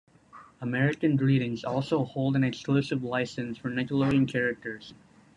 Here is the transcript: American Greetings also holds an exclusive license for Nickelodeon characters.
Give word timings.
American 0.61 1.15
Greetings 1.15 1.63
also 1.63 2.03
holds 2.03 2.35
an 2.35 2.43
exclusive 2.43 3.03
license 3.03 3.59
for 3.59 3.69
Nickelodeon 3.69 4.27
characters. 4.27 4.95